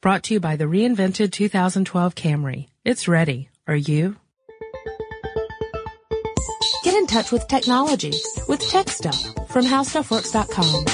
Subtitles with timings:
[0.00, 2.68] Brought to you by the reinvented 2012 Camry.
[2.84, 3.48] It's ready.
[3.66, 4.14] Are you?
[6.84, 8.12] Get in touch with technology
[8.46, 10.84] with Tech Stuff from HowStuffWorks.com.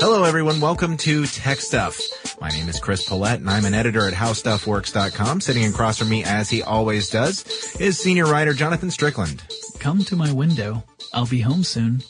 [0.00, 0.62] Hello, everyone.
[0.62, 2.00] Welcome to Tech Stuff.
[2.40, 5.42] My name is Chris Pollette, and I'm an editor at HowStuffWorks.com.
[5.42, 7.44] Sitting across from me, as he always does,
[7.78, 9.42] is senior writer Jonathan Strickland.
[9.78, 10.82] Come to my window.
[11.12, 12.02] I'll be home soon.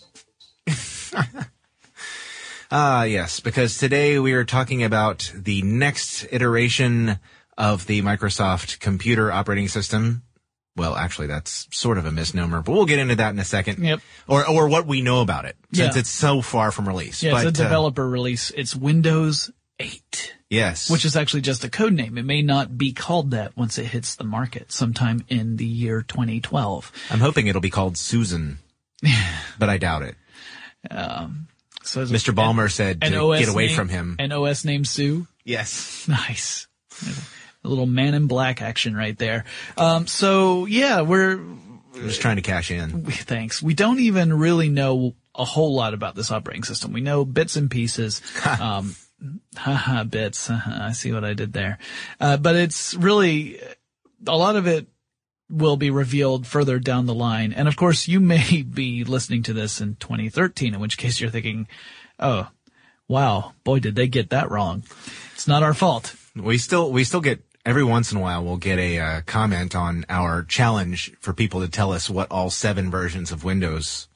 [2.70, 7.18] Ah, yes, because today we are talking about the next iteration
[7.56, 10.22] of the Microsoft computer operating system.
[10.76, 13.82] Well, actually, that's sort of a misnomer, but we'll get into that in a second.
[13.82, 14.00] Yep.
[14.28, 16.00] Or, or what we know about it, since Yeah.
[16.00, 17.22] it's so far from release.
[17.22, 18.50] Yeah, but, it's a uh, developer release.
[18.54, 20.90] It's Windows 8, yes.
[20.90, 22.18] which is actually just a code name.
[22.18, 26.02] It may not be called that once it hits the market sometime in the year
[26.02, 26.92] 2012.
[27.10, 28.58] I'm hoping it'll be called Susan,
[29.58, 30.16] but I doubt it.
[31.86, 32.34] So Mr.
[32.34, 34.16] Ballmer said an to get away name- from him.
[34.18, 35.26] An OS named Sue.
[35.44, 36.06] Yes.
[36.08, 36.66] Nice.
[37.64, 39.44] A little man in black action right there.
[39.76, 41.40] Um, so yeah, we're,
[41.96, 43.02] just trying to cash in.
[43.02, 43.60] we, thanks.
[43.60, 46.92] We don't even really know a whole lot about this operating system.
[46.92, 48.22] We know bits and pieces.
[48.60, 48.94] um,
[49.56, 50.48] haha, bits.
[50.48, 51.78] I see what I did there.
[52.20, 53.60] Uh, but it's really,
[54.26, 54.86] a lot of it
[55.48, 57.52] will be revealed further down the line.
[57.52, 61.30] And of course, you may be listening to this in 2013, in which case you're
[61.30, 61.68] thinking,
[62.18, 62.48] oh,
[63.08, 64.84] wow, boy, did they get that wrong.
[65.34, 66.14] It's not our fault.
[66.34, 69.74] We still we still get every once in a while we'll get a uh, comment
[69.74, 74.08] on our challenge for people to tell us what all seven versions of Windows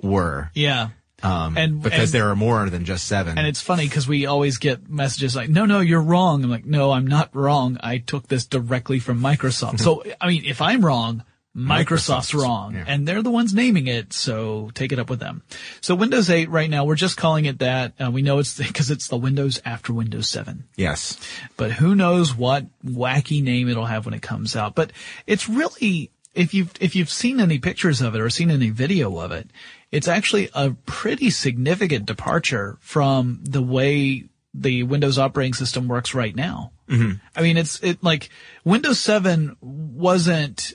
[0.00, 0.50] were.
[0.54, 0.90] Yeah.
[1.22, 3.38] Um, And- because and- there are more than just seven.
[3.38, 6.44] And it's funny because we always get messages like, no, no, you're wrong.
[6.44, 7.78] I'm like, no, I'm not wrong.
[7.82, 9.80] I took this directly from Microsoft.
[9.80, 11.24] so, I mean, if I'm wrong,
[11.56, 12.84] Microsoft's Microsoft's, wrong yeah.
[12.86, 14.12] and they're the ones naming it.
[14.12, 15.42] So take it up with them.
[15.80, 17.94] So Windows 8 right now, we're just calling it that.
[17.98, 21.18] Uh, we know it's because it's the Windows after Windows 7 yes.
[21.56, 24.74] but who knows what wacky name it'll have when it comes out.
[24.74, 24.92] But
[25.26, 29.18] it's really, if you've, if you've seen any pictures of it or seen any video
[29.18, 29.48] of it,
[29.92, 36.34] it's actually a pretty significant departure from the way the Windows operating system works right
[36.34, 36.72] now.
[36.88, 37.12] Mm-hmm.
[37.34, 38.30] I mean, it's, it like
[38.64, 40.74] Windows 7 wasn't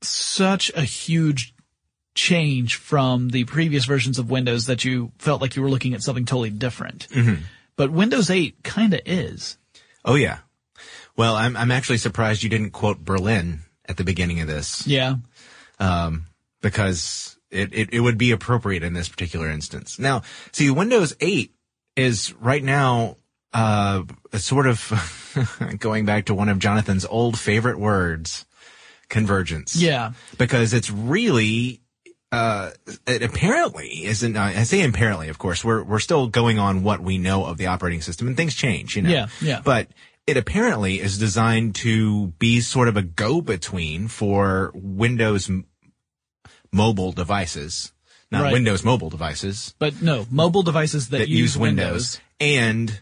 [0.00, 1.54] such a huge
[2.14, 6.02] change from the previous versions of Windows that you felt like you were looking at
[6.02, 7.08] something totally different.
[7.76, 9.56] But Windows 8 kinda is.
[10.04, 10.38] Oh yeah.
[11.16, 15.16] Well, I'm I'm actually surprised you didn't quote Berlin at the beginning of this Yeah.
[16.60, 19.98] because it, it, it would be appropriate in this particular instance.
[19.98, 21.54] Now, see, Windows 8
[21.96, 23.16] is right now,
[23.52, 24.02] uh,
[24.32, 28.46] a sort of going back to one of Jonathan's old favorite words,
[29.08, 29.76] convergence.
[29.76, 30.12] Yeah.
[30.38, 31.82] Because it's really,
[32.32, 32.70] uh,
[33.06, 37.18] it apparently isn't, I say apparently, of course, we're, we're still going on what we
[37.18, 39.10] know of the operating system and things change, you know.
[39.10, 39.60] Yeah, yeah.
[39.62, 39.88] But
[40.26, 45.50] it apparently is designed to be sort of a go-between for Windows
[46.72, 47.92] mobile devices,
[48.30, 48.52] not Right.
[48.52, 53.00] Windows mobile devices But no, mobile devices that, that use Windows, and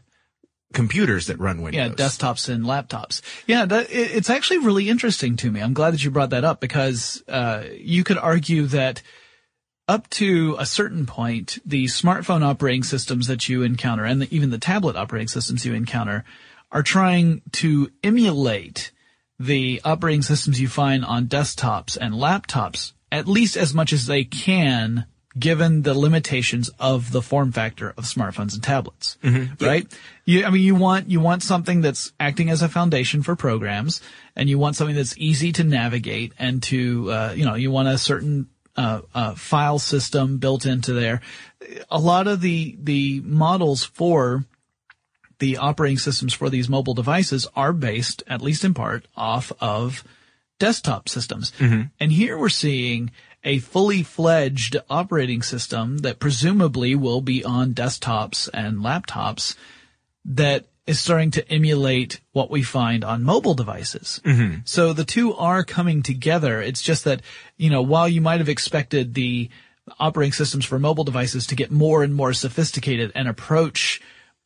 [0.72, 1.94] computers that run Windows.
[1.98, 3.22] Yeah, desktops and laptops.
[3.46, 5.60] Yeah, that, it, it's actually really interesting to me.
[5.60, 9.02] I'm glad that you brought that up because, uh, you could argue that
[9.88, 14.50] up to a certain point, the smartphone operating systems that you encounter and the, even
[14.50, 16.24] the tablet operating systems you encounter
[16.70, 18.92] are trying to emulate
[19.40, 24.24] the operating systems you find on desktops and laptops at least as much as they
[24.24, 25.06] can
[25.38, 29.16] given the limitations of the form factor of smartphones and tablets.
[29.60, 29.86] Right?
[30.24, 34.02] You, I mean, you want, you want something that's acting as a foundation for programs
[34.34, 37.88] and you want something that's easy to navigate and to, uh, you know, you want
[37.88, 41.20] a certain, uh, uh, file system built into there.
[41.90, 44.44] A lot of the, the models for
[45.38, 50.02] the operating systems for these mobile devices are based, at least in part, off of
[50.60, 51.50] desktop systems.
[51.58, 51.82] Mm-hmm.
[51.98, 53.10] And here we're seeing
[53.42, 59.56] a fully fledged operating system that presumably will be on desktops and laptops
[60.24, 64.20] that is starting to emulate what we find on mobile devices.
[64.24, 64.60] Mm-hmm.
[64.64, 66.60] So the two are coming together.
[66.60, 67.22] It's just that,
[67.56, 69.48] you know, while you might have expected the
[69.98, 74.00] operating systems for mobile devices to get more and more sophisticated and approach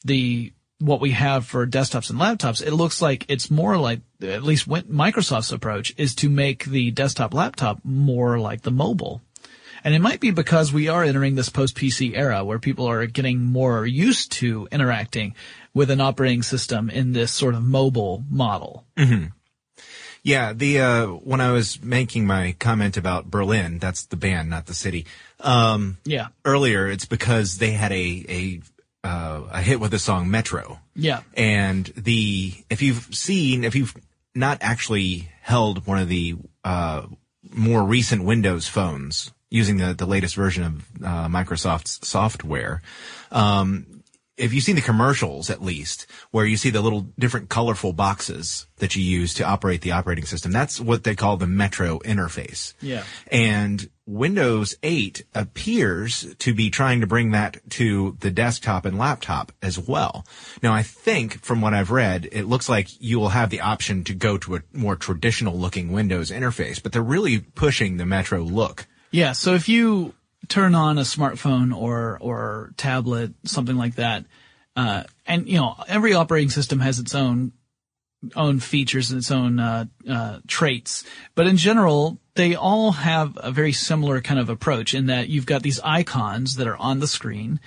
[0.04, 4.42] the what we have for desktops and laptops, it looks like it's more like at
[4.42, 9.22] least Microsoft's approach is to make the desktop laptop more like the mobile.
[9.84, 13.04] And it might be because we are entering this post PC era where people are
[13.06, 15.34] getting more used to interacting
[15.74, 18.86] with an operating system in this sort of mobile model.
[20.22, 24.64] Yeah, the uh, when I was making my comment about Berlin, that's the band, not
[24.64, 25.04] the city.
[25.40, 26.28] Um, Yeah.
[26.46, 28.60] earlier, it's because they had a a
[29.04, 30.80] uh, a hit with the song Metro.
[30.96, 31.22] Yeah.
[31.34, 33.94] And the if you've seen if you've
[34.34, 37.06] not actually held one of the uh,
[37.52, 42.82] more recent Windows phones using the the latest version of uh, Microsoft's software,
[43.30, 43.93] um,
[44.36, 48.66] if you've seen the commercials at least, where you see the little different colorful boxes
[48.78, 52.74] that you use to operate the operating system, that's what they call the Metro interface.
[52.80, 53.04] Yeah.
[53.30, 59.52] And Windows 8 appears to be trying to bring that to the desktop and laptop
[59.62, 60.26] as well.
[60.62, 64.04] Now, I think from what I've read, it looks like you will have the option
[64.04, 68.40] to go to a more traditional looking Windows interface, but they're really pushing the Metro
[68.42, 68.86] look.
[69.10, 69.32] Yeah.
[69.32, 70.12] So if you
[70.48, 74.24] turn on a smartphone or or tablet, something like that,
[74.76, 77.52] uh, and you know every operating system has its own
[78.36, 81.04] own features and its own uh, uh, traits,
[81.34, 85.46] but in general, they all have a very similar kind of approach in that you've
[85.46, 87.60] got these icons that are on the screen,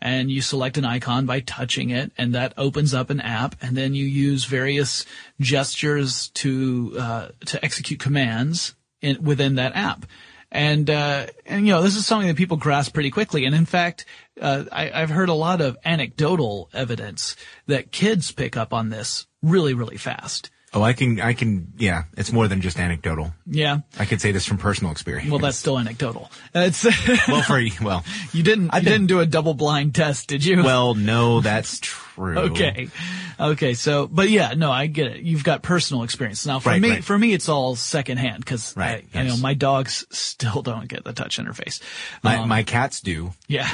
[0.00, 3.76] and you select an icon by touching it, and that opens up an app, and
[3.76, 5.04] then you use various
[5.40, 10.06] gestures to uh, to execute commands in, within that app.
[10.54, 13.46] And, uh, and, you know, this is something that people grasp pretty quickly.
[13.46, 14.04] And in fact,
[14.38, 17.36] uh, I, I've heard a lot of anecdotal evidence
[17.68, 20.50] that kids pick up on this really, really fast.
[20.74, 23.34] Oh, I can, I can, yeah, it's more than just anecdotal.
[23.46, 23.80] Yeah.
[23.98, 25.28] I could say this from personal experience.
[25.30, 26.30] Well, that's still anecdotal.
[26.54, 26.84] It's,
[27.28, 28.02] well for, well,
[28.32, 30.62] you didn't, been- didn't do a double blind test, did you?
[30.62, 32.38] well, no, that's true.
[32.38, 32.88] Okay.
[33.38, 33.74] Okay.
[33.74, 35.20] So, but yeah, no, I get it.
[35.22, 36.46] You've got personal experience.
[36.46, 37.04] Now for Right, me, right.
[37.04, 41.04] for me, it's all secondhand because Right, I, you know, my dogs still don't get
[41.04, 41.82] the touch interface.
[42.22, 43.32] My, Um, my cats do.
[43.46, 43.70] Yeah.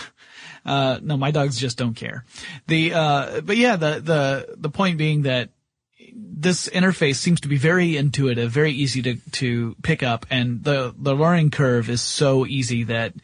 [0.67, 2.25] Uh, no, my dogs just don't care.
[2.67, 5.51] The, uh, but yeah, the, the, the point being that
[6.15, 10.95] this interface seems to be very intuitive, very easy to, to pick up, and the,
[10.97, 13.15] the learning curve is so easy that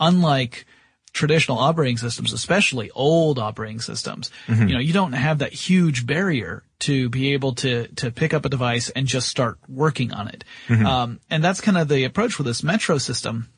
[0.00, 0.66] unlike
[1.12, 4.30] traditional operating systems, especially old operating systems,
[4.68, 8.44] you know, you don't have that huge barrier to be able to, to pick up
[8.44, 10.44] a device and just start working on it.
[10.84, 13.48] Um, and that's kind of the approach with this Metro system.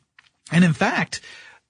[0.51, 1.19] And in fact,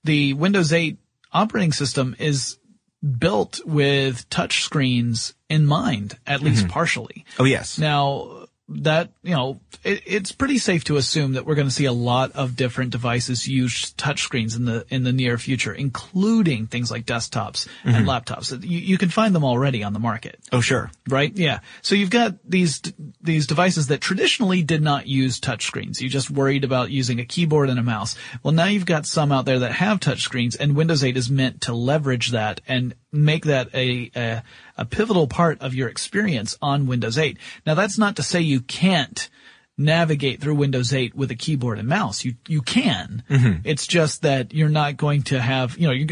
[0.03, 0.97] the Windows 8
[1.31, 2.57] operating system is
[3.01, 6.71] built with touch screens in mind, at least mm-hmm.
[6.71, 7.25] partially.
[7.39, 7.77] Oh, yes.
[7.77, 11.85] Now, that, you know, it, it's pretty safe to assume that we're going to see
[11.85, 16.91] a lot of different devices use touchscreens in the, in the near future, including things
[16.91, 18.09] like desktops and mm-hmm.
[18.09, 18.51] laptops.
[18.63, 20.91] You, you can find them already on the market Oh, sure.
[21.07, 21.31] right?
[21.35, 21.59] Yeah.
[21.81, 22.81] So you've got these
[23.21, 26.01] these devices that traditionally did not use touchscreens.
[26.01, 28.15] You just worried about using a keyboard and a mouse.
[28.43, 31.61] Well, now you've got some out there that have touchscreens, and Windows 8 is meant
[31.61, 34.43] to leverage that and make that a, a
[34.77, 37.37] a pivotal part of your experience on Windows 8.
[37.65, 39.29] Now, that's not to say you can't
[39.77, 42.25] navigate through Windows 8 with a keyboard and mouse.
[42.25, 43.23] You you can.
[43.29, 43.61] Mm-hmm.
[43.63, 46.07] It's just that you're not going to have, you know, you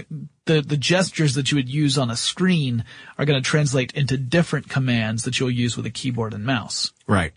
[0.46, 2.84] the the gestures that you would use on a screen
[3.18, 6.92] are going to translate into different commands that you'll use with a keyboard and mouse.
[7.08, 7.34] Right.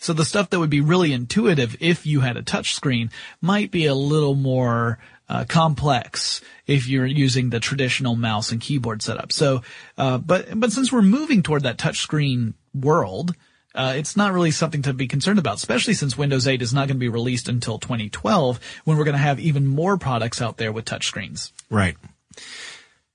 [0.00, 3.70] So the stuff that would be really intuitive if you had a touch screen might
[3.70, 9.32] be a little more uh, complex if you're using the traditional mouse and keyboard setup.
[9.32, 9.62] So,
[9.96, 13.34] uh, but but since we're moving toward that touch screen world,
[13.74, 16.88] uh, it's not really something to be concerned about, especially since Windows 8 is not
[16.88, 20.56] going to be released until 2012, when we're going to have even more products out
[20.56, 21.52] there with touch screens.
[21.70, 21.96] Right.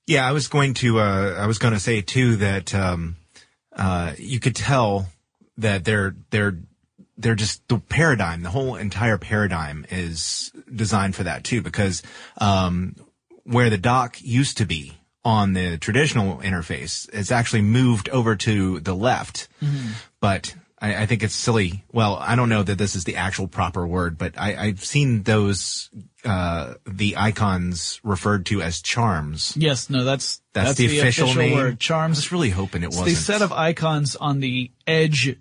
[0.06, 3.17] Yeah, I was going to, uh, I was going to say too that, um,
[3.75, 5.08] uh, you could tell
[5.58, 6.58] that they're, they're,
[7.17, 12.01] they're just the paradigm, the whole entire paradigm is designed for that too, because,
[12.39, 12.96] um,
[13.43, 18.79] where the dock used to be on the traditional interface, it's actually moved over to
[18.79, 19.48] the left.
[20.20, 21.84] But I, I think it's silly.
[21.93, 25.24] Well, I don't know that this is the actual proper word, but I, I've seen
[25.24, 25.89] those,
[26.25, 29.55] uh, the icons referred to as charms.
[29.55, 31.53] Yes, no, that's That's, the, official, name.
[31.53, 31.74] word.
[31.74, 32.17] I Charms.
[32.17, 33.08] was really hoping it wasn't.
[33.08, 35.38] the set of icons on the Edge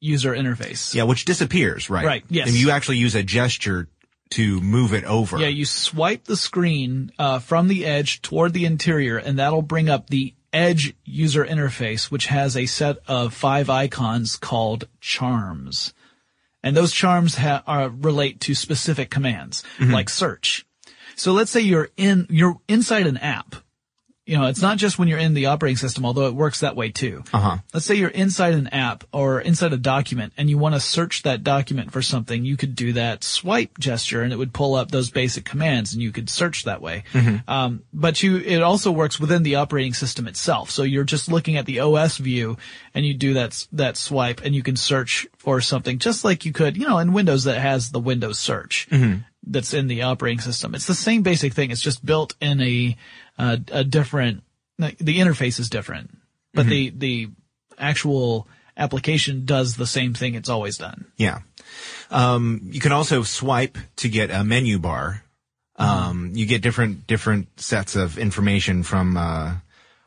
[0.00, 0.94] user interface.
[0.94, 2.04] yeah, which disappears, right?
[2.04, 2.48] Right, yes.
[2.48, 3.88] And you actually use a gesture
[4.30, 5.38] to move it over.
[5.38, 9.88] Yeah, you swipe the screen uh, from the edge toward the interior, and that'll bring
[9.88, 15.92] up the Edge user interface, which has a set of five icons called charms.
[16.62, 20.66] And those charms ha- are, relate to specific commands, like search.
[21.16, 23.56] So let's say you're in, you're inside an app,
[24.28, 26.76] you know, it's not just when you're in the operating system, although it works that
[26.76, 27.24] way too.
[27.32, 27.56] Uh-huh.
[27.72, 31.22] Let's say you're inside an app or inside a document and you want to search
[31.22, 32.44] that document for something.
[32.44, 36.02] You could do that swipe gesture and it would pull up those basic commands and
[36.02, 37.04] you could search that way.
[37.48, 40.70] Um, but you, it also works within the operating system itself.
[40.70, 42.58] So you're just looking at the OS view
[42.92, 46.52] and you do that, that swipe and you can search for something just like you
[46.52, 48.88] could, you know, in Windows that has the Windows search
[49.50, 50.74] that's in the operating system.
[50.74, 51.70] It's the same basic thing.
[51.70, 52.96] It's just built in a,
[53.38, 54.42] uh, a different,
[54.78, 56.16] like, the interface is different,
[56.54, 57.30] but the, the
[57.78, 61.06] actual application does the same thing it's always done.
[61.16, 61.40] Yeah.
[62.10, 65.24] Um, you can also swipe to get a menu bar.
[65.76, 69.54] Um, you get different, different sets of information from, uh,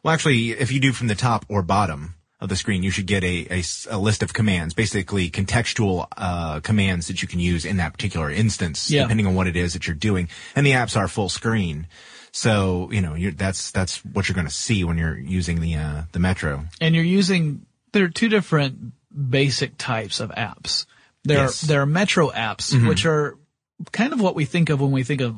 [0.04, 3.06] well, actually, if you do from the top or bottom of the screen, you should
[3.06, 7.78] get a a list of commands, basically contextual, uh, commands that you can use in
[7.78, 9.04] that particular instance, Yeah.
[9.04, 10.28] depending on what it is that you're doing.
[10.56, 11.88] And the apps are full screen.
[12.34, 15.76] So, you know, you're, that's, that's what you're going to see when you're using the,
[15.76, 16.66] uh, the Metro.
[16.80, 18.94] and you're using there are two different
[19.30, 20.86] basic types of apps.
[21.26, 21.64] There Yes.
[21.64, 23.38] are there are metro apps, which are
[23.92, 25.36] kind of what we think of when we think of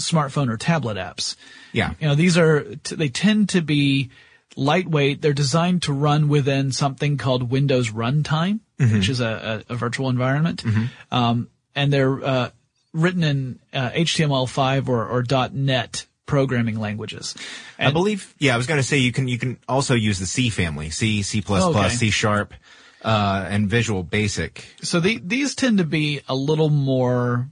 [0.00, 1.36] smartphone or tablet apps.
[1.72, 1.94] Yeah.
[2.00, 4.10] You know, these are they tend to be
[4.56, 5.22] lightweight.
[5.22, 10.08] They're designed to run within something called Windows Runtime, which is a, a, a virtual
[10.08, 10.64] environment,
[11.10, 12.50] um, and they're uh,
[12.92, 17.34] written in uh, HTML5 or, or .NET programming languages.
[17.78, 20.26] I believe, yeah, I was going to say you can, you can also use the
[20.26, 21.88] C family, C, C++, Okay.
[21.90, 22.54] C sharp,
[23.02, 24.64] uh, and Visual Basic.
[24.82, 27.48] So the, these tend to be a little more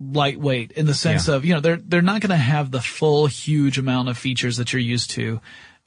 [0.00, 1.34] lightweight in the sense Yeah.
[1.36, 4.56] of, you know, they're, they're not going to have the full huge amount of features
[4.58, 5.40] that you're used to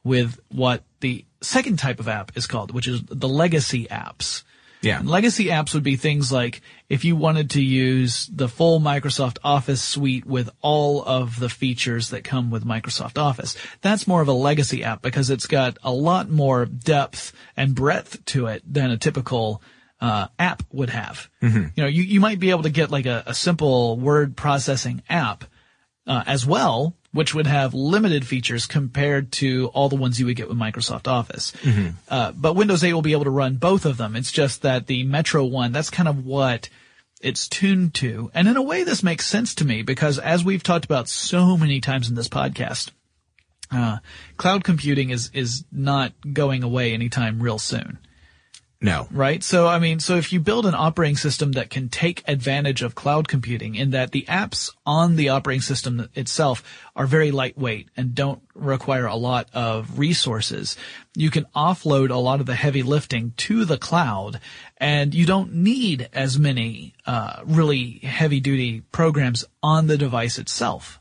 [0.03, 4.43] with what the second type of app is called, which is the legacy apps.
[4.81, 4.99] Yeah.
[4.99, 9.37] And legacy apps would be things like if you wanted to use the full Microsoft
[9.43, 13.55] Office suite with all of the features that come with Microsoft Office.
[13.81, 18.25] That's more of a legacy app because it's got a lot more depth and breadth
[18.25, 19.61] to it than a typical
[19.99, 21.29] uh, app would have.
[21.75, 25.03] You know, you, you might be able to get like a, a simple word processing
[25.07, 25.43] app
[26.07, 30.35] uh, as well, which would have limited features compared to all the ones you would
[30.35, 31.51] get with Microsoft Office.
[32.07, 34.15] Uh, but Windows 8 will be able to run both of them.
[34.15, 36.69] It's just that the Metro one, that's kind of what
[37.19, 38.31] it's tuned to.
[38.33, 41.57] And in a way, this makes sense to me because as we've talked about so
[41.57, 42.91] many times in this podcast,
[43.71, 43.97] uh,
[44.37, 47.99] cloud computing is, is not going away anytime real soon
[48.83, 49.07] No.
[49.11, 49.43] right?
[49.43, 52.95] So, I mean, so if you build an operating system that can take advantage of
[52.95, 56.63] cloud computing in that the apps on the operating system itself
[56.95, 60.75] are very lightweight and don't require a lot of resources,
[61.15, 64.39] you can offload a lot of the heavy lifting to the cloud
[64.77, 70.99] and you don't need as many, uh, really heavy duty programs on the device itself.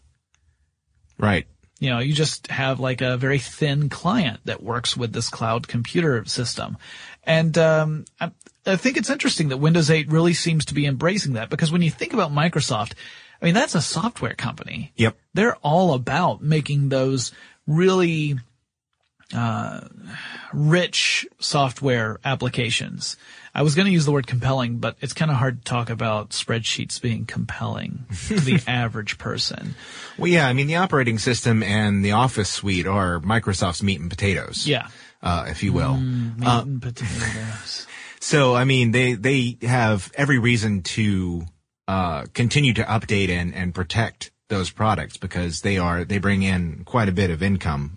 [1.19, 1.47] Right.
[1.81, 5.67] You know, you just have like a very thin client that works with this cloud
[5.67, 6.77] computer system.
[7.25, 8.31] And um, I,
[8.67, 11.83] I think it's interesting that Windows 8 really seems to be embracing that because when
[11.83, 12.93] you think about Microsoft,
[13.41, 14.93] I mean, that's a software company.
[14.97, 15.17] Yep.
[15.35, 17.33] They're all about making those
[17.67, 18.39] really
[19.35, 19.81] uh,
[20.53, 23.17] rich software applications.
[23.55, 25.91] I was going to use the word compelling, but it's kind of hard to talk
[25.91, 29.75] about spreadsheets being compelling to the average person.
[30.19, 34.11] Well, yeah, I mean, the operating system and the Office suite are Microsoft's meat and
[34.11, 34.67] potatoes.
[34.67, 34.89] Yeah.
[35.23, 35.97] Uh, if you will.
[35.97, 37.87] Meat and potatoes.
[38.23, 41.47] So, I mean, they, they have every reason to,
[41.89, 46.85] uh, continue to update and, and protect those products because they are, they bring in
[46.85, 47.97] quite a bit of income.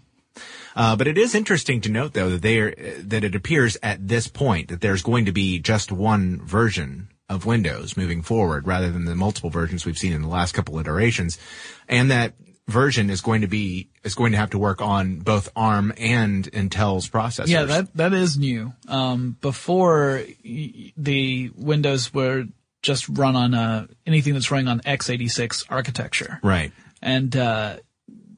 [0.77, 4.07] Uh, but it is interesting to note though that they are, that it appears at
[4.07, 8.91] this point that there's going to be just one version of Windows moving forward rather
[8.91, 11.37] than the multiple versions we've seen in the last couple iterations.
[11.87, 12.33] And that
[12.67, 16.49] version is going to be, is going to have to work on both ARM and
[16.51, 17.47] Intel's processors.
[17.47, 18.73] Yeah, that that is new.
[18.87, 22.45] Um, before the Windows were
[22.81, 26.71] just run on uh, anything that's running on x86 architecture, right.
[27.01, 27.77] and uh,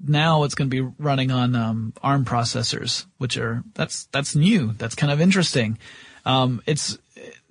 [0.08, 4.74] now it's going to be running on um, ARM processors, which are that's that's new.
[4.74, 5.78] That's kind of interesting.
[6.26, 6.98] Um, it's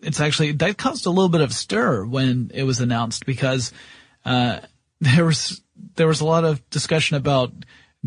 [0.02, 3.72] it's actually that caused a little bit of stir when it was announced because
[4.24, 4.60] uh,
[5.00, 5.60] there was
[5.96, 7.52] there was a lot of discussion about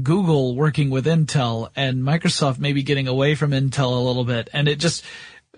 [0.02, 4.68] Google working with Intel and Microsoft maybe getting away from Intel a little bit, and
[4.68, 5.04] it just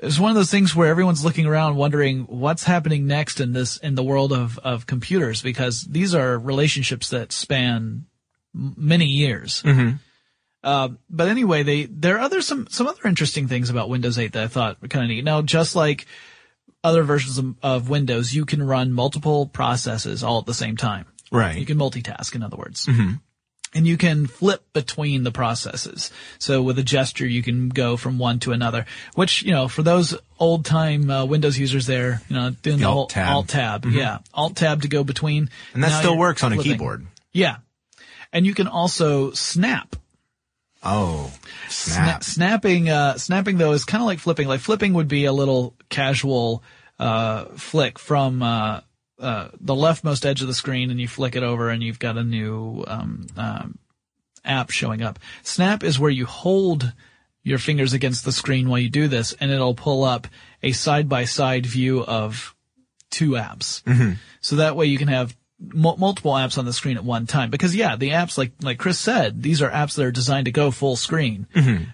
[0.02, 3.78] it's one of those things where everyone's looking around wondering what's happening next in this
[3.78, 8.06] in the world of of computers because these are relationships that span
[8.54, 9.62] many years.
[10.64, 14.34] Uh, but anyway, they there are other some some other interesting things about Windows 8
[14.34, 15.24] that I thought were kind of neat.
[15.24, 16.06] Now, just like
[16.84, 21.06] other versions of, of Windows, you can run multiple processes all at the same time.
[21.32, 21.58] Right.
[21.58, 22.88] You can multitask, in other words.
[23.76, 26.12] and you can flip between the processes.
[26.40, 29.84] So with a gesture, you can go from one to another, which, you know, for
[29.84, 33.30] those old time uh, Windows users there, you know, doing the, Alt whole tab.
[33.36, 33.86] alt tab.
[33.86, 34.18] Yeah.
[34.34, 35.50] Alt tab to go between.
[35.76, 37.06] And that Now still works on a keyboard.
[37.32, 37.58] Yeah.
[38.34, 39.96] And you can also snap.
[40.82, 41.32] Oh,
[41.68, 42.24] Sna- snap.
[42.24, 44.48] snapping, uh, snapping though is kind of like flipping.
[44.48, 46.64] Like flipping would be a little casual,
[46.98, 48.80] uh, flick from, uh,
[49.20, 52.18] uh, the leftmost edge of the screen and you flick it over and you've got
[52.18, 53.78] a new, um, um,
[54.46, 55.20] app showing up.
[55.44, 56.94] Snap is where you hold
[57.44, 60.28] your fingers against the screen while you do this and it'll pull up
[60.64, 62.56] a side by side view of
[63.10, 63.82] two apps.
[64.42, 67.50] So that way you can have mul- multiple apps on the screen at one time.
[67.50, 70.52] Because yeah, the apps, like, like Chris said, these are apps that are designed to
[70.52, 71.48] go full screen.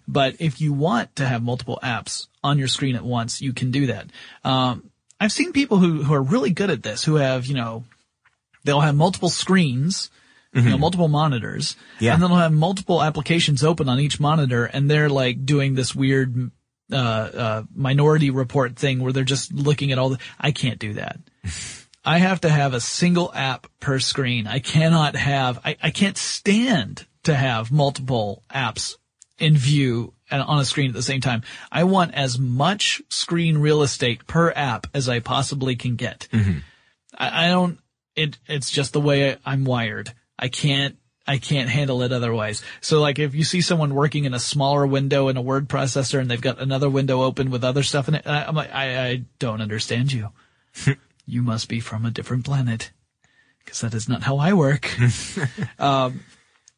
[0.07, 3.71] But if you want to have multiple apps on your screen at once, you can
[3.71, 4.07] do that.
[4.43, 7.83] Um, I've seen people who, who are really good at this, who have, you know,
[8.63, 10.09] they'll have multiple screens,
[10.53, 12.13] you know, multiple monitors, Yeah.
[12.13, 15.93] and then they'll have multiple applications open on each monitor, and they're like doing this
[15.93, 16.51] weird
[16.91, 20.19] uh, uh, minority report thing where they're just looking at all the.
[20.39, 21.19] I can't do that.
[22.05, 24.47] I have to have a single app per screen.
[24.47, 25.59] I cannot have.
[25.65, 28.95] I, I can't stand to have multiple apps
[29.37, 31.43] in view and on a screen at the same time.
[31.71, 36.27] I want as much screen real estate per app as I possibly can get.
[37.17, 37.79] I, I don't.
[38.15, 40.13] It it's just the way I'm wired.
[40.39, 40.97] I can't.
[41.27, 42.61] I can't handle it otherwise.
[42.81, 46.19] So like if you see someone working in a smaller window in a word processor
[46.19, 49.07] and they've got another window open with other stuff in it, I, I'm like, I,
[49.07, 50.29] I don't understand you.
[51.25, 52.91] you must be from a different planet
[53.63, 54.87] because that is not how I work.
[55.79, 56.19] um,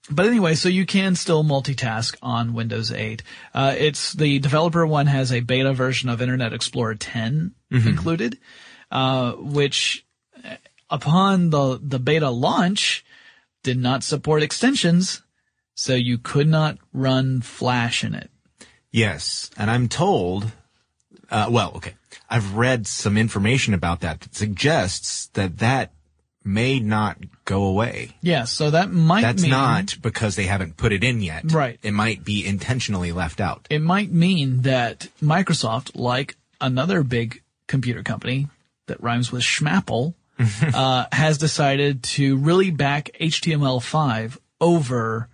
[0.10, 3.24] but anyway, so you can still multitask on Windows 8.
[3.54, 8.38] Uh, it's the developer one has a beta version of Internet Explorer 10 included,
[8.92, 10.06] uh, which
[10.46, 10.56] uh,
[10.90, 13.06] upon the, the beta launch
[13.64, 15.22] did not support extensions.
[15.76, 18.32] So you could not run Flash in it.
[18.92, 20.52] Yes, and I'm told.
[21.30, 21.94] Uh, well, okay,
[22.30, 25.92] I've read some information about that that suggests that that
[26.48, 28.16] may not go away.
[28.22, 28.46] Yeah.
[28.46, 31.52] So that might That's mean, not because they haven't put it in yet.
[31.52, 31.80] Right.
[31.84, 33.68] It might be intentionally left out.
[33.70, 38.48] it might mean that Microsoft, like another big computer company
[38.88, 40.14] that rhymes with Schmapple,
[40.74, 45.30] uh, has decided to really back HTML5 over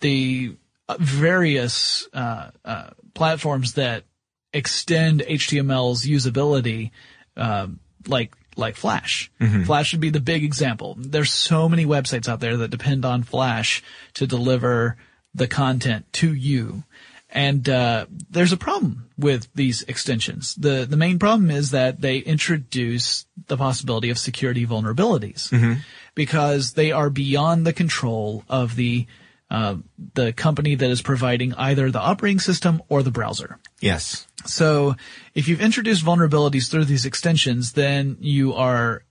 [0.00, 0.56] the
[0.88, 4.04] uh, various uh, uh, platforms that
[4.52, 6.90] extend HTML's usability,
[7.36, 7.66] uh,
[8.06, 9.30] like like Flash.
[9.64, 10.96] Flash would be the big example.
[10.98, 13.82] There's so many websites out there that depend on Flash
[14.14, 14.96] to deliver
[15.34, 16.82] the content to you.
[17.30, 20.54] And uh, there's a problem with these extensions.
[20.54, 25.52] the The main problem is that they introduce the possibility of security vulnerabilities
[26.14, 29.06] because they are beyond the control of the
[29.50, 29.76] uh,
[30.14, 33.58] the company that is providing either the operating system or the browser.
[33.80, 34.26] Yes.
[34.44, 34.94] So
[35.34, 39.02] if you've introduced vulnerabilities through these extensions, then you are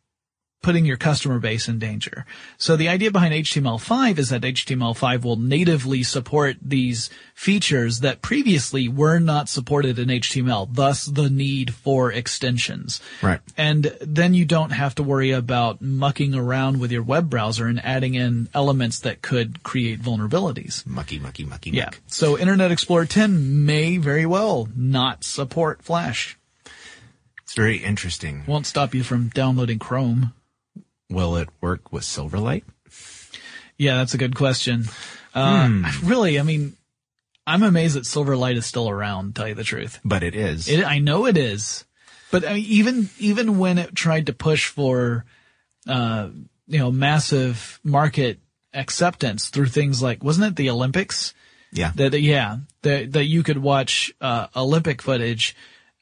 [0.68, 2.26] putting your customer base in danger.
[2.58, 8.90] So the idea behind HTML5 is that HTML5 will natively support these features that previously
[8.90, 13.00] were not supported in HTML, thus the need for extensions.
[13.22, 13.40] Right.
[13.56, 17.80] And then you don't have to worry about mucking around with your web browser and
[17.86, 20.86] adding in elements that could create vulnerabilities.
[20.86, 21.86] Mucky, mucky, mucky, Yeah.
[21.86, 22.02] muck.
[22.08, 26.38] So Internet Explorer 10 may very well not support Flash.
[27.44, 28.44] It's very interesting.
[28.46, 30.34] Won't stop you from downloading Chrome.
[31.10, 32.64] Will it work with Silverlight?
[33.78, 34.86] Yeah, that's a good question.
[35.34, 36.76] Uh, really, I mean,
[37.46, 40.00] I'm amazed that Silverlight is still around, tell you the truth.
[40.04, 40.68] But it is.
[40.68, 41.86] It, I know it is,
[42.32, 45.26] but I mean, even, even when it tried to push for,
[45.88, 46.30] uh,
[46.68, 48.40] you know, massive market
[48.74, 51.34] acceptance through things like, wasn't it the Olympics?
[51.72, 51.92] yeah.
[51.96, 55.56] that that- yeah that that you could watch uh, Olympic footage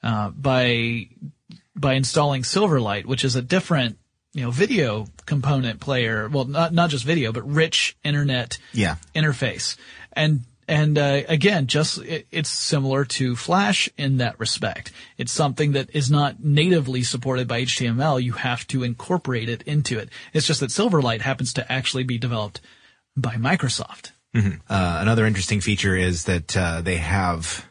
[0.04, 1.10] uh, by
[1.76, 3.98] by installing Silverlight, which is a different
[4.36, 6.28] you know video component player.
[6.28, 8.98] Well, not not just video, but rich internet yeah.
[9.16, 9.78] interface.
[10.12, 14.92] And and uh, again, just it, it's similar to Flash in that respect.
[15.18, 18.22] It's something that is not natively supported by HTML.
[18.22, 20.10] You have to incorporate it into it.
[20.34, 22.60] It's just that Silverlight happens to actually be developed
[23.16, 24.12] by Microsoft.
[24.70, 27.66] Uh, another interesting feature is that uh, they have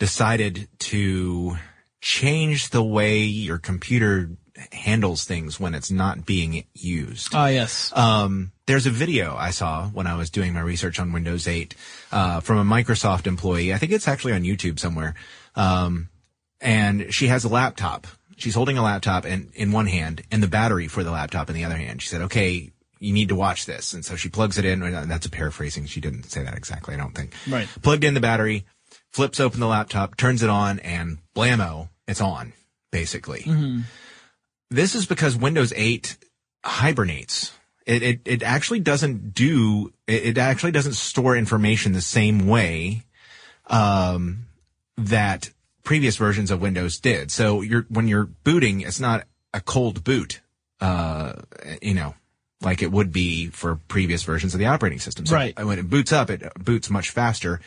[0.00, 1.56] decided to
[2.00, 4.30] change the way your computer
[4.72, 7.34] handles things when it's not being used.
[7.34, 7.92] Ah, yes.
[7.94, 11.74] Um, there's a video I saw when I was doing my research on Windows 8
[12.12, 13.72] uh, from a Microsoft employee.
[13.74, 15.14] I think it's actually on YouTube somewhere.
[15.56, 16.08] Um,
[16.60, 18.06] and she has a laptop.
[18.36, 21.54] She's holding a laptop in, in one hand and the battery for the laptop in
[21.54, 22.00] the other hand.
[22.00, 23.92] She said, okay, you need to watch this.
[23.92, 24.82] And so she plugs it in.
[24.82, 25.86] and That's a paraphrasing.
[25.86, 27.34] She didn't say that exactly, I don't think.
[27.48, 27.68] Right.
[27.82, 28.66] Plugged in the battery,
[29.10, 32.52] flips open the laptop, turns it on, and blammo, it's on,
[32.90, 33.42] basically.
[34.70, 36.16] This is because Windows 8
[36.64, 37.52] hibernates.
[37.86, 43.02] It, it, it actually doesn't do, it, it actually doesn't store information the same way,
[43.66, 44.46] um,
[44.96, 45.50] that
[45.82, 47.32] previous versions of Windows did.
[47.32, 50.40] So you're, when you're booting, it's not a cold boot,
[50.80, 51.32] uh,
[51.82, 52.14] you know,
[52.62, 55.26] like it would be for previous versions of the operating system.
[55.26, 55.64] So Right.
[55.64, 57.60] when it boots up, it boots much faster,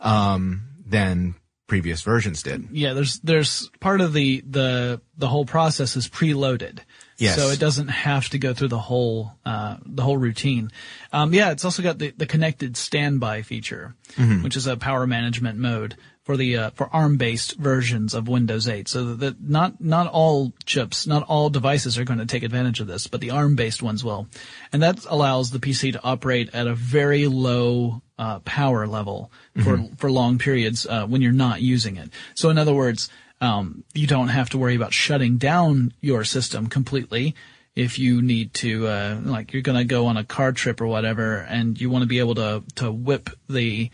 [0.00, 1.36] um, than
[1.70, 2.66] previous versions did.
[2.72, 6.80] Yeah, there's there's part of the the the whole process is preloaded.
[7.16, 7.36] Yes.
[7.36, 10.72] So it doesn't have to go through the whole uh, the whole routine.
[11.12, 13.94] Um, yeah, it's also got the, the connected standby feature,
[14.42, 15.96] which is a power management mode
[16.30, 18.86] for the uh, for ARM based versions of Windows 8.
[18.86, 22.86] So that not not all chips, not all devices are going to take advantage of
[22.86, 24.28] this, but the ARM based ones will,
[24.72, 29.32] and that allows the PC to operate at a very low uh, power level
[29.64, 32.10] for for long periods uh, when you're not using it.
[32.36, 33.08] So in other words,
[33.40, 37.34] um, you don't have to worry about shutting down your system completely
[37.74, 40.86] if you need to, uh, like you're going to go on a car trip or
[40.86, 43.90] whatever, and you want to be able to to whip the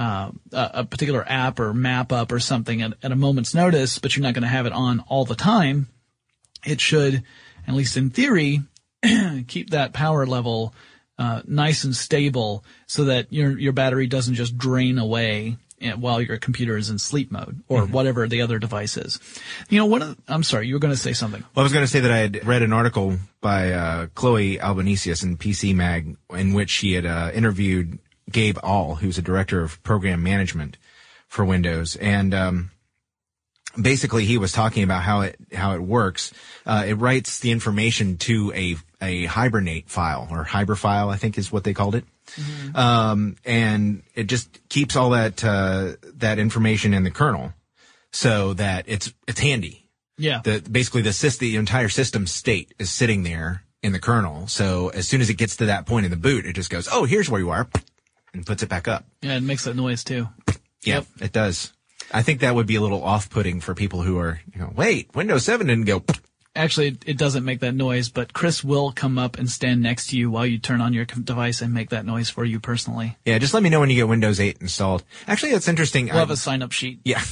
[0.00, 4.16] uh, a, particular app or map up or something at, at a moment's notice, but
[4.16, 5.88] you're not going to have it on all the time.
[6.64, 7.22] It should,
[7.68, 8.60] at least in theory,
[9.46, 10.74] keep that power level
[11.18, 16.22] uh, nice and stable so that your your battery doesn't just drain away eh, while
[16.22, 19.20] your computer is in sleep mode or whatever the other device is.
[19.68, 21.44] You know, one of the, I'm sorry, you were going to say something.
[21.54, 24.56] Well, I was going to say that I had read an article by uh, Chloe
[24.56, 27.98] Albanesius in PC Mag in which she had uh, interviewed
[28.30, 30.76] Gabe Aul, who's a director of program management
[31.28, 32.70] for Windows, and um,
[33.80, 36.32] basically he was talking about how it how it works.
[36.66, 41.50] Uh, it writes the information to a a Hibernate file or hiberfil, I think is
[41.50, 42.04] what they called it.
[42.74, 47.52] Um, and it just keeps all that uh, that information in the kernel,
[48.12, 50.40] so that it's it's handy Yeah.
[50.44, 54.46] the basically the sys the entire system state is sitting there in the kernel.
[54.46, 56.88] So as soon as it gets to that point in the boot, it just goes,
[56.92, 57.68] "Oh, here's where you are,"
[58.32, 59.04] and puts it back up.
[59.22, 60.28] yeah, it makes that noise too.
[60.82, 61.06] Yeah, Yep.
[61.20, 61.72] it does.
[62.12, 65.14] I think that would be a little off-putting for people who are, you know, wait,
[65.14, 66.02] Windows 7 didn't go.
[66.60, 70.08] Actually, it- it doesn't make that noise, but Chris will come up and stand next
[70.08, 73.16] to you while you turn on your device and make that noise for you personally.
[73.24, 75.02] Yeah, just let me know when you get Windows 8 installed.
[75.26, 76.06] Actually, that's interesting.
[76.06, 77.00] We'll have I- a sign up sheet.
[77.04, 77.22] yeah.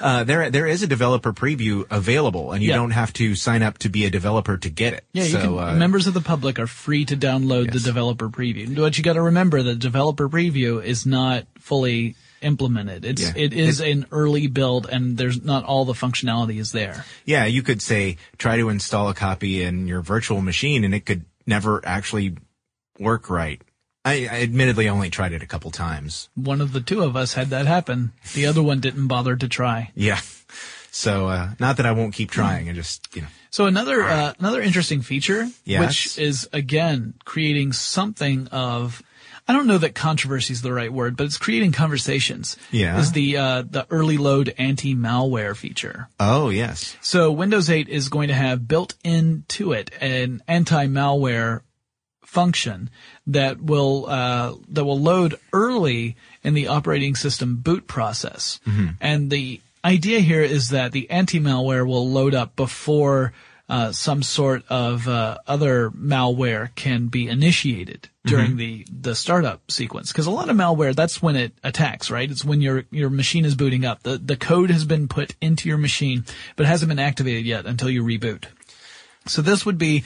[0.00, 2.76] Uh, there, there is a developer preview available and you Yeah.
[2.76, 5.04] don't have to sign up to be a developer to get it.
[5.12, 8.28] Yeah, you so, can, uh, members of the public are free to download the developer
[8.28, 8.76] preview.
[8.76, 13.04] But you got to remember the developer preview is not fully implemented.
[13.04, 13.32] It's Yeah.
[13.36, 17.04] it is an early build, and there's not all the functionality is there.
[17.24, 21.06] Yeah, you could say try to install a copy in your virtual machine and it
[21.06, 22.36] could never actually
[22.98, 23.60] work right.
[24.04, 26.28] I, I admittedly only tried it a couple times.
[26.36, 28.12] One of the two of us had that happen.
[28.34, 29.90] The other one didn't bother to try.
[29.96, 30.20] Yeah.
[30.92, 32.70] So, uh, not that I won't keep trying.
[32.70, 35.80] I just, you know, So another uh, another interesting feature, Yes.
[35.86, 39.02] which is again creating something of,
[39.48, 42.56] I don't know that controversy is the right word, but it's creating conversations.
[42.72, 42.98] Yeah.
[42.98, 46.08] is the uh, the early load anti malware feature.
[46.18, 46.96] oh yes.
[47.00, 51.60] So Windows 8 is going to have built into it an anti-malware
[52.24, 52.90] function
[53.28, 58.60] that will uh, that will load early in the operating system boot process.
[59.00, 63.32] And the idea here is that the anti-malware will load up before
[63.68, 70.12] uh, some sort of uh, other malware can be initiated during the the startup sequence.
[70.12, 72.30] Because a lot of malware, that's when it attacks, right?
[72.30, 74.02] It's when your your machine is booting up.
[74.02, 76.24] The the code has been put into your machine,
[76.56, 78.44] but hasn't been activated yet until you reboot.
[79.26, 80.04] So this would be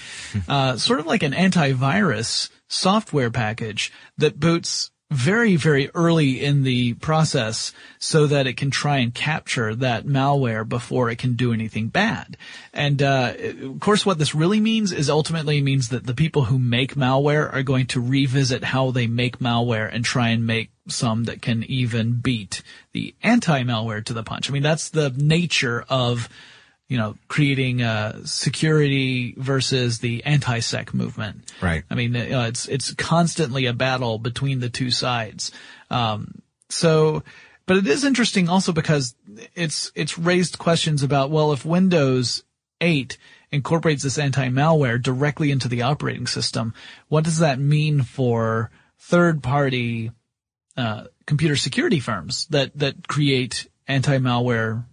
[0.48, 6.94] uh, sort of like an antivirus software package that boots very, very early in the
[6.94, 11.88] process so that it can try and capture that malware before it can do anything
[11.88, 12.36] bad.
[12.72, 16.60] And uh, of course, what this really means is ultimately means that the people who
[16.60, 21.24] make malware are going to revisit how they make malware and try and make some
[21.24, 24.48] that can even beat the anti-malware to the punch.
[24.48, 26.28] I mean, that's the nature of
[26.90, 31.50] you know, creating uh, security versus the anti-sec movement.
[31.62, 31.84] Right.
[31.88, 35.52] I mean, uh, it's it's constantly a battle between the two sides.
[35.88, 37.22] Um, so,
[37.66, 39.14] but it is interesting also because
[39.54, 42.42] it's it's raised questions about well, if Windows
[42.80, 43.16] 8
[43.52, 46.74] incorporates this anti-malware directly into the operating system,
[47.06, 50.10] what does that mean for third-party
[50.76, 54.84] uh, computer security firms that that create anti-malware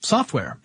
[0.00, 0.58] software?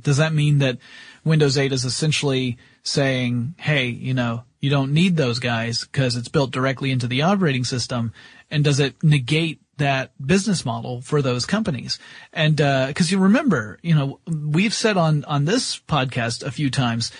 [0.00, 0.78] Does that mean that
[1.24, 6.28] Windows 8 is essentially saying, hey, you know, You don't need those guys because it's
[6.28, 8.12] built directly into the operating system.
[8.48, 11.98] And does it negate that business model for those companies?
[12.32, 16.70] And, uh, cause you remember, you know, we've said on, on this podcast a few
[16.70, 17.10] times,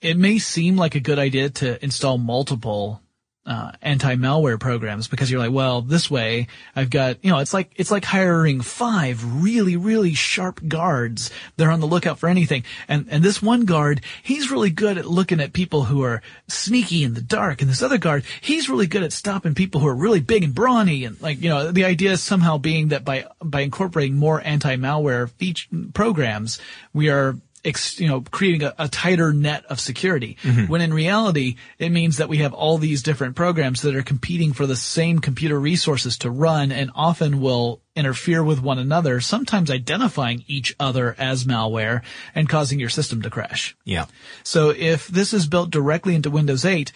[0.00, 3.00] it may seem like a good idea to install multiple
[3.44, 7.72] uh, anti-malware programs because you're like, well, this way I've got, you know, it's like,
[7.76, 11.30] it's like hiring five really, really sharp guards.
[11.56, 12.62] They're on the lookout for anything.
[12.86, 17.02] And, and this one guard, he's really good at looking at people who are sneaky
[17.02, 17.60] in the dark.
[17.60, 20.54] And this other guard, he's really good at stopping people who are really big and
[20.54, 21.04] brawny.
[21.04, 25.30] And like, you know, the idea is somehow being that by, by incorporating more anti-malware
[25.30, 26.60] feature programs,
[26.92, 30.36] we are ex, you know, creating a, a tighter net of security.
[30.42, 30.66] Mm-hmm.
[30.66, 34.52] When in reality, it means that we have all these different programs that are competing
[34.52, 39.70] for the same computer resources to run and often will interfere with one another, sometimes
[39.70, 42.02] identifying each other as malware
[42.34, 43.76] and causing your system to crash.
[43.84, 44.06] Yeah.
[44.42, 46.92] So if this is built directly into Windows 8,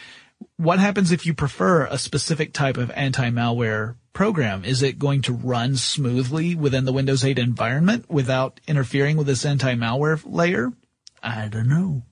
[0.57, 4.64] what happens if you prefer a specific type of anti-malware program?
[4.64, 9.44] Is it going to run smoothly within the Windows 8 environment without interfering with this
[9.44, 10.72] anti-malware layer?
[11.22, 12.03] I don't know.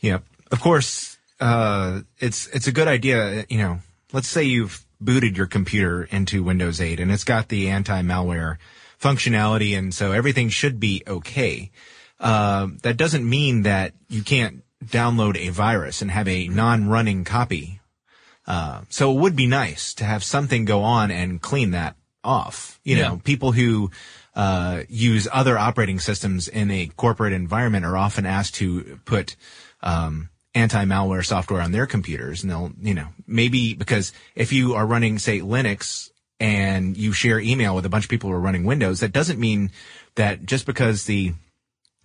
[0.00, 0.18] Yeah.
[0.50, 3.46] Of course, uh, it's, it's a good idea.
[3.48, 3.78] You know,
[4.12, 8.58] let's say you've booted your computer into Windows 8 and it's got the anti-malware
[9.00, 11.70] functionality and so everything should be okay.
[12.20, 17.80] Uh, that doesn't mean that you can't download a virus and have a non-running copy.
[18.46, 22.80] Uh, so it would be nice to have something go on and clean that off.
[22.84, 23.18] You know, Yeah.
[23.24, 23.90] people who
[24.34, 29.36] uh, use other operating systems in a corporate environment are often asked to put
[29.82, 34.86] um, anti-malware software on their computers, and they'll, you know, maybe because if you are
[34.86, 38.64] running, say, Linux and you share email with a bunch of people who are running
[38.64, 39.70] Windows, that doesn't mean
[40.16, 41.34] that just because the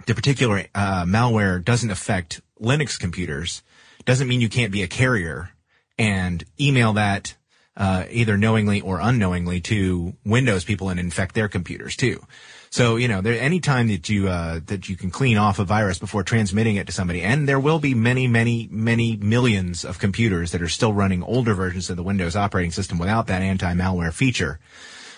[0.06, 3.64] the particular uh, malware doesn't affect Linux computers
[4.06, 5.50] doesn't mean you can't be a carrier
[5.98, 7.36] and email that
[7.76, 12.24] uh, either knowingly or unknowingly to Windows people and infect their computers too.
[12.70, 15.64] So you know, there any time that you uh, that you can clean off a
[15.64, 20.00] virus before transmitting it to somebody, and there will be many, many, many millions of
[20.00, 24.14] computers that are still running older versions of the Windows operating system without that anti-malware
[24.14, 24.60] feature.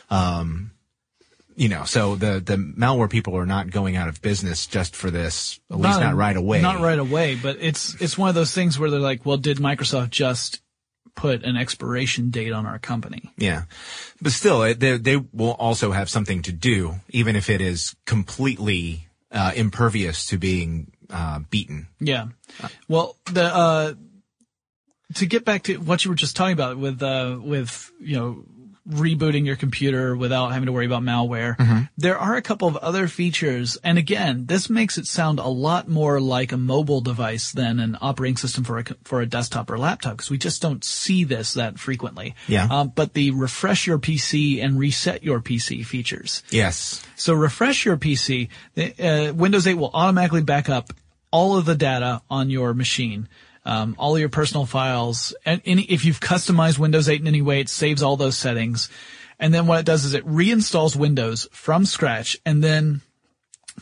[0.09, 0.71] Um,
[1.59, 5.11] you know, so the the malware people are not going out of business just for
[5.11, 6.61] this, at least not right away.
[6.61, 9.57] Not right away, but it's it's one of those things where they're like, well, did
[9.57, 10.61] Microsoft just
[11.15, 13.33] put an expiration date on our company?
[13.37, 13.63] Yeah,
[14.21, 19.09] but still, they they will also have something to do, even if it is completely
[19.29, 21.89] uh, impervious to being uh, beaten.
[21.99, 22.27] Yeah.
[22.87, 23.93] Well, the uh
[25.15, 28.45] to get back to what you were just talking about with uh with you know
[28.89, 31.87] rebooting your computer without having to worry about malware.
[31.97, 35.87] There are a couple of other features and again, this makes it sound a lot
[35.87, 39.77] more like a mobile device than an operating system for a for a desktop or
[39.77, 42.35] laptop because we just don't see this that frequently.
[42.47, 42.67] Yeah.
[42.69, 46.43] Um, but the refresh your PC and reset your PC features.
[46.49, 47.03] Yes.
[47.15, 48.49] So refresh your PC.
[48.77, 50.93] Uh, Windows 8 will automatically back up
[51.31, 53.27] all of the data on your machine,
[53.69, 55.35] um, all your personal files.
[55.45, 58.89] And any, if you've customized Windows 8 in any way, it saves all those settings.
[59.39, 63.01] And then what it does is it reinstalls Windows from scratch and then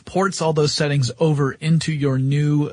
[0.04, 2.70] ports all those settings over into your new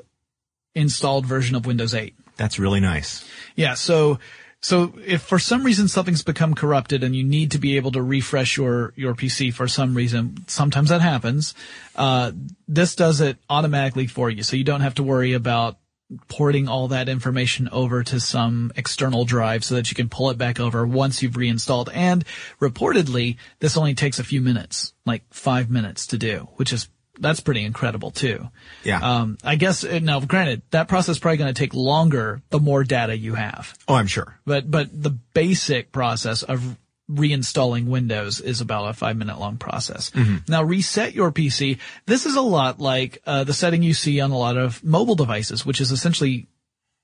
[0.76, 2.14] installed version of Windows 8.
[2.36, 3.26] That's really nice.
[3.56, 4.20] Yeah, so
[4.60, 8.02] so if for some reason something's become corrupted and you need to be able to
[8.02, 11.54] refresh your your PC for some reason, sometimes that happens.
[11.96, 12.34] Uh,
[12.68, 15.78] this does it automatically for you, so you don't have to worry about
[16.28, 20.38] porting all that information over to some external drive so that you can pull it
[20.38, 21.90] back over once you've reinstalled.
[21.94, 22.24] And
[22.60, 26.88] reportedly, this only takes a few minutes, like five minutes to do, which is
[27.20, 28.50] that's pretty incredible too.
[28.84, 29.00] Yeah.
[29.00, 32.60] Um, I guess uh, now, granted, that process is probably going to take longer the
[32.60, 33.74] more data you have.
[33.88, 34.38] oh, I'm sure.
[34.46, 36.78] But but the basic process of
[37.10, 40.12] reinstalling Windows is about a five minute long process.
[40.48, 41.80] Now reset your PC.
[42.06, 45.16] This is a lot like uh, the setting you see on a lot of mobile
[45.16, 46.48] devices, which is essentially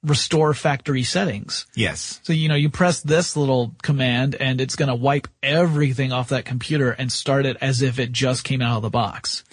[0.04, 1.68] restore factory settings.
[1.76, 2.20] Yes.
[2.24, 6.30] So you know you press this little command and it's going to wipe everything off
[6.30, 9.44] that computer and start it as if it just came out of the box.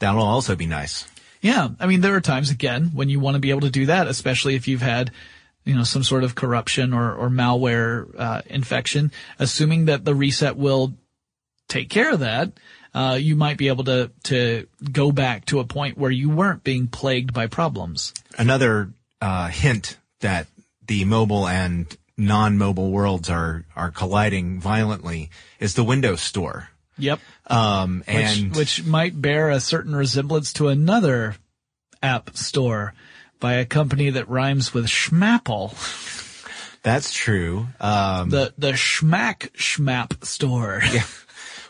[0.00, 1.06] That'll also be nice.
[1.40, 3.86] Yeah, I mean, there are times again when you want to be able to do
[3.86, 5.10] that, especially if you've had,
[5.64, 9.12] you know, some sort of corruption or, or malware uh, infection.
[9.38, 10.94] Assuming that the reset will
[11.68, 12.52] take care of that,
[12.94, 16.64] uh, you might be able to to go back to a point where you weren't
[16.64, 18.12] being plagued by problems.
[18.36, 20.46] Another uh, hint that
[20.86, 26.68] the mobile and non-mobile worlds are are colliding violently is the Windows Store.
[26.98, 27.20] Yep.
[27.46, 31.36] Um, Which, and which might bear a certain resemblance to another
[32.02, 32.92] app store
[33.42, 35.74] by a company that rhymes with Schmapple,
[36.82, 37.66] That's true.
[37.80, 40.80] Um, the the Schmack Schmap store.
[40.92, 41.02] Yeah.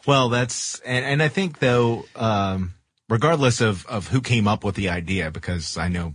[0.07, 2.75] Well, that's and, and I think though, um,
[3.09, 6.15] regardless of of who came up with the idea, because I know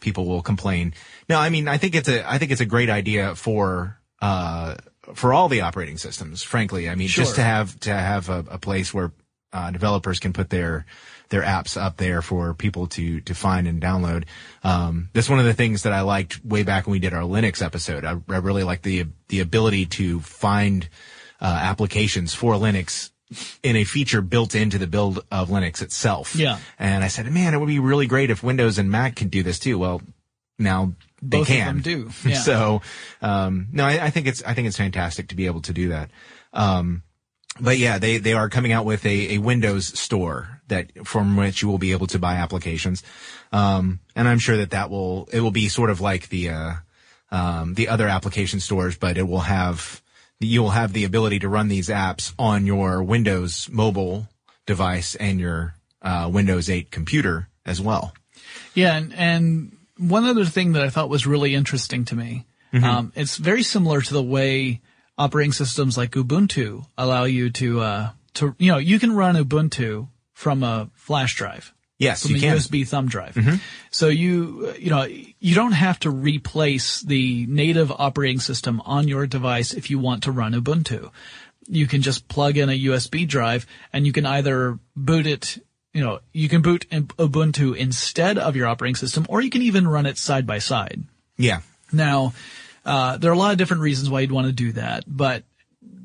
[0.00, 0.94] people will complain.
[1.28, 4.76] No, I mean I think it's a I think it's a great idea for uh
[5.14, 6.42] for all the operating systems.
[6.42, 7.24] Frankly, I mean Sure.
[7.24, 9.12] just to have to have a, a place where
[9.52, 10.86] uh, developers can put their
[11.30, 14.24] their apps up there for people to to find and download.
[14.62, 17.22] Um, that's one of the things that I liked way back when we did our
[17.22, 18.04] Linux episode.
[18.04, 20.88] I, I really like the the ability to find
[21.40, 23.10] uh, applications for Linux
[23.62, 26.34] in a feature built into the build of Linux itself.
[26.34, 26.58] Yeah.
[26.78, 29.42] And I said, man, it would be really great if Windows and Mac could do
[29.44, 29.78] this too.
[29.78, 30.02] Well,
[30.58, 31.66] now they Both of can.
[31.66, 32.10] them do.
[32.28, 32.34] Yeah.
[32.38, 32.82] so,
[33.22, 35.90] um, no, I, I think it's, I think it's fantastic to be able to do
[35.90, 36.10] that.
[36.52, 37.04] Um,
[37.58, 41.62] but yeah, they, they are coming out with a, a Windows store that from which
[41.62, 43.02] you will be able to buy applications.
[43.52, 46.72] Um, and I'm sure that that will, it will be sort of like the, uh,
[47.32, 50.00] um, the other application stores, but it will have,
[50.38, 54.28] you'll have the ability to run these apps on your Windows mobile
[54.66, 58.14] device and your, uh, Windows 8 computer as well.
[58.74, 62.84] Yeah, and, and one other thing that I thought was really interesting to me, Mm-hmm.
[62.84, 64.80] um, it's very similar to the way
[65.18, 70.08] operating systems like Ubuntu allow you to, uh, to, you know, you can run Ubuntu
[70.32, 71.72] from a flash drive.
[71.98, 72.56] Yes, From you a can.
[72.56, 73.36] USB thumb drive.
[73.90, 79.26] So you, you know, you don't have to replace the native operating system on your
[79.26, 81.10] device if you want to run Ubuntu.
[81.68, 85.58] You can just plug in a USB drive and you can either boot it,
[85.92, 89.86] you know, you can boot Ubuntu instead of your operating system or you can even
[89.86, 91.02] run it side by side.
[91.36, 91.60] Yeah.
[91.92, 92.32] Now,
[92.84, 95.44] uh, there are a lot of different reasons why you'd want to do that, but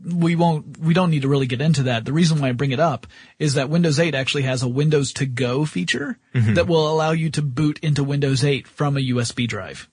[0.05, 2.05] we won't, we don't need to really get into that.
[2.05, 3.07] The reason why I bring it up
[3.39, 6.17] is that Windows 8 actually has a Windows to go feature
[6.53, 9.89] that will allow you to boot into Windows 8 from a USB drive.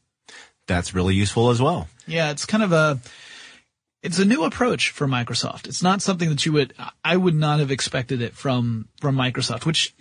[0.66, 1.88] That's really useful as well.
[2.06, 3.00] Yeah, it's kind of a,
[4.02, 5.66] it's a new approach for Microsoft.
[5.66, 9.64] It's not something that you would, I would not have expected it from, from Microsoft,
[9.64, 9.94] which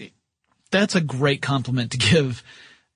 [0.71, 2.43] that's a great compliment to give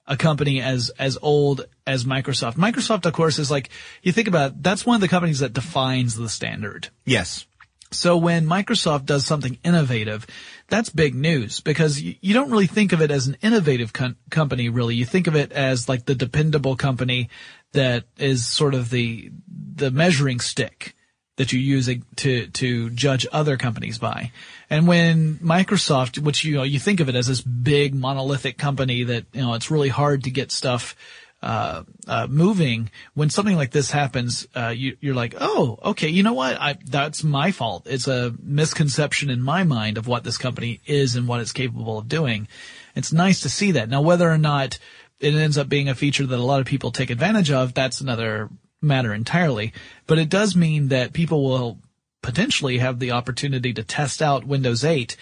[0.07, 2.53] a company as, as old as Microsoft.
[2.55, 3.69] Microsoft, of course, is like,
[4.03, 6.89] you think about it, that's one of the companies that defines the standard.
[7.05, 7.45] Yes.
[7.91, 10.27] So when Microsoft does something innovative,
[10.67, 14.17] that's big news because you, you don't really think of it as an innovative com-
[14.29, 14.95] company, really.
[14.95, 17.29] You think of it as like the dependable company
[17.71, 19.31] that is sort of the,
[19.75, 20.95] the measuring stick
[21.37, 24.31] that you use to, to judge other companies by.
[24.69, 29.03] And when Microsoft, which, you know, you think of it as this big monolithic company
[29.03, 30.95] that, you know, it's really hard to get stuff,
[31.43, 36.23] uh, uh, moving, when something like this happens, uh, you, you're like, oh, okay, you
[36.23, 36.59] know what?
[36.59, 37.85] I, that's my fault.
[37.85, 41.99] It's a misconception in my mind of what this company is and what it's capable
[41.99, 42.47] of doing.
[42.95, 43.89] It's nice to see that.
[43.89, 44.79] Now, whether or not
[45.19, 48.01] it ends up being a feature that a lot of people take advantage of, that's
[48.01, 48.49] another
[48.81, 49.73] matter entirely.
[50.07, 51.79] But it does mean that people will
[52.25, 55.15] potentially have the opportunity to test out Windows 8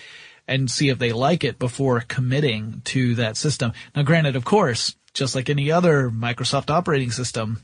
[0.48, 3.74] and see if they like it before committing to that system.
[3.94, 7.62] Now, granted, of course, just like any other Microsoft operating system,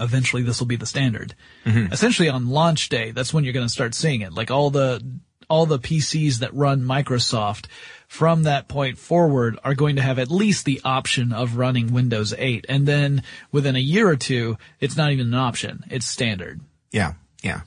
[0.00, 1.34] eventually this will be the standard.
[1.66, 1.92] Mm-hmm.
[1.92, 4.32] Essentially on launch day, that's when you're going to start seeing it.
[4.32, 5.02] Like all the,
[5.48, 7.66] all the PCs that run Microsoft
[8.08, 12.32] from that point forward are going to have at least the option of running Windows
[12.36, 12.64] 8.
[12.68, 13.22] And then
[13.52, 15.84] within a year or two, it's not even an option.
[15.90, 16.60] It's standard.
[16.90, 17.14] Yeah.
[17.42, 17.60] Yeah.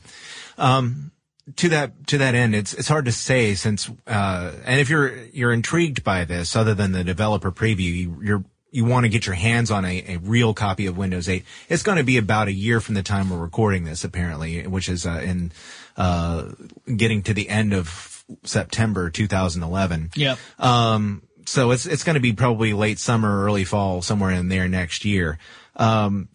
[0.57, 1.11] Um,
[1.55, 5.15] to that to that end, it's it's hard to say since uh, and if you're
[5.27, 9.25] you're intrigued by this, other than the developer preview, you, you're you want to get
[9.25, 11.45] your hands on a, a real copy of Windows 8.
[11.69, 14.89] It's going to be about a year from the time we're recording this, apparently, which
[14.89, 15.51] is uh, in
[15.95, 16.51] uh,
[16.95, 20.11] getting to the end of September 2011.
[20.15, 20.37] Yep.
[20.59, 24.67] Um, so it's it's going to be probably late summer, early fall, somewhere in there
[24.67, 25.39] next year.
[25.77, 26.27] Um,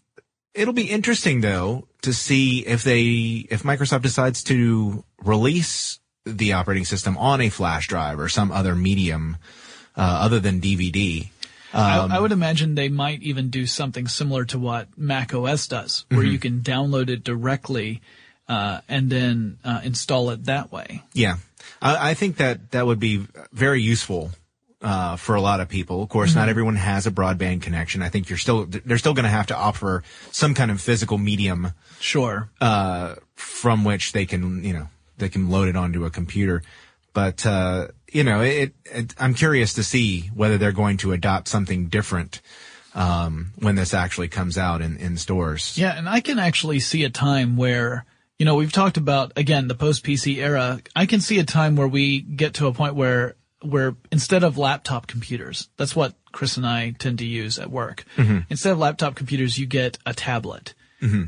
[0.54, 6.84] it'll be interesting though to see if they if Microsoft decides to release the operating
[6.84, 9.36] system on a flash drive or some other medium
[9.96, 11.28] uh, other than DVD.
[11.74, 16.04] I, I would imagine they might even do something similar to what Mac OS does,
[16.10, 18.02] where you can download it directly
[18.46, 21.02] uh, and then uh, install it that way.
[21.14, 21.36] Yeah,
[21.80, 24.32] I, I think that that would be very useful
[24.82, 26.02] uh, for a lot of people.
[26.02, 28.02] Of course, not everyone has a broadband connection.
[28.02, 31.18] I think you're still they're still going to have to offer some kind of physical
[31.18, 32.50] medium Sure.
[32.60, 36.62] uh, from which they can, you know, they can load it onto a computer.
[37.14, 41.46] But, uh, you know, it, it, I'm curious to see whether they're going to adopt
[41.46, 42.40] something different,
[42.94, 45.76] um, when this actually comes out in, in stores.
[45.78, 48.04] Yeah, and I can actually see a time where,
[48.38, 50.80] you know, we've talked about, again, the post-PC era.
[50.96, 54.58] I can see a time where we get to a point where, where instead of
[54.58, 58.04] laptop computers, that's what Chris and I tend to use at work.
[58.16, 58.40] Mm-hmm.
[58.50, 60.74] Instead of laptop computers, you get a tablet.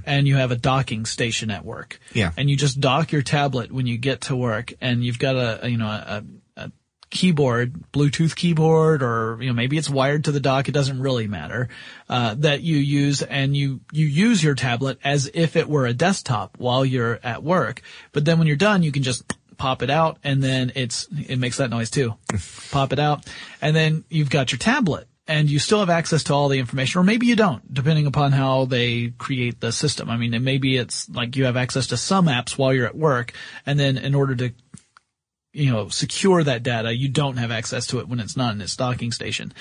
[0.07, 1.99] And you have a docking station at work.
[2.13, 2.31] Yeah.
[2.37, 5.65] And you just dock your tablet when you get to work and you've got a,
[5.65, 6.23] a, you know, a,
[6.57, 6.71] a
[7.11, 10.69] keyboard, Bluetooth keyboard, or, you know, maybe it's wired to the dock.
[10.69, 11.71] It doesn't really matter,
[12.09, 15.93] uh, that you use and you, you use your tablet as if it were a
[15.93, 17.83] desktop while you're at work.
[18.13, 19.25] But then when you're done, you can just
[19.57, 22.15] pop it out and then it's, it makes that noise too.
[22.71, 23.27] pop it out
[23.61, 27.01] and then you've got your tablet and you still have access to all the information,
[27.01, 30.11] or maybe you don't, depending upon how they create the system.
[30.11, 33.33] I mean, maybe it's like you have access to some apps while you're at work,
[33.65, 34.53] and then in order to,
[35.53, 38.61] you know, secure that data, you don't have access to it when it's not in
[38.61, 39.55] its docking station.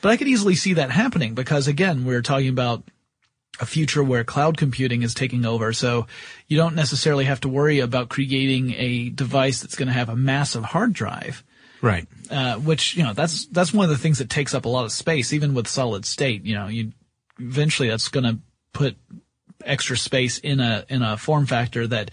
[0.00, 2.84] But I could easily see that happening because again, we're talking about
[3.60, 5.72] a future where cloud computing is taking over.
[5.72, 6.06] So
[6.48, 10.16] you don't necessarily have to worry about creating a device that's going to have a
[10.16, 11.44] massive hard drive
[11.82, 12.06] Right.
[12.30, 14.84] uh, which you know that's that's one of the things that takes up a lot
[14.84, 16.44] of space, even with solid state.
[16.44, 16.92] You know, you
[17.38, 18.38] eventually that's going to
[18.74, 18.96] put
[19.64, 22.10] extra space in a in a form factor that,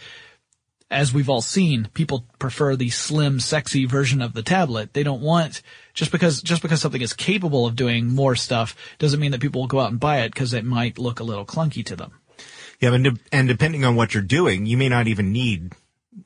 [0.90, 4.94] as we've all seen, people prefer the slim, sexy version of the tablet.
[4.94, 5.62] They don't want
[5.94, 9.62] just because just because something is capable of doing more stuff doesn't mean that people
[9.62, 12.14] will go out and buy it because it might look a little clunky to them.
[12.80, 15.74] Yeah, and, de- and depending on what you're doing, you may not even need,